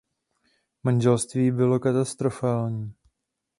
Manželství 0.83 1.51
bylo 1.51 1.79
katastrofální. 1.79 2.93